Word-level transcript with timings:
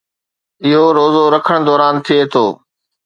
اهو 0.65 0.85
روزو 0.97 1.23
رکڻ 1.35 1.57
دوران 1.67 1.95
ٿئي 2.05 2.19
ٿو 2.31 2.45